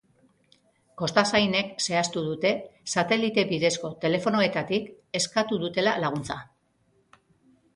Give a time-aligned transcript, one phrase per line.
[1.01, 2.53] Kostazainek zehaztu dute
[2.93, 4.89] satelite bidezko telefonoetatik
[5.21, 6.41] eskatu dutela laguntza.